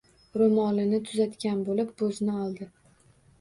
[0.41, 2.69] Ro'molini tuzatgan bo'lib bo'zni oldi